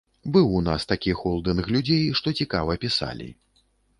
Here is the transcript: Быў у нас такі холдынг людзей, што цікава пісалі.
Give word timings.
Быў 0.35 0.47
у 0.59 0.61
нас 0.67 0.85
такі 0.91 1.11
холдынг 1.19 1.69
людзей, 1.77 2.01
што 2.19 2.35
цікава 2.41 2.79
пісалі. 2.87 3.29